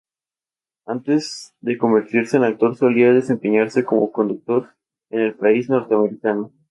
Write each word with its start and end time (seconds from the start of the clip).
Antes 0.87 1.53
de 1.61 1.77
convertirse 1.77 2.35
en 2.35 2.43
actor, 2.43 2.75
solía 2.75 3.13
desempeñarse 3.13 3.85
como 3.85 4.11
conductor 4.11 4.73
en 5.11 5.19
el 5.19 5.35
país 5.35 5.69
norteamericano. 5.69 6.51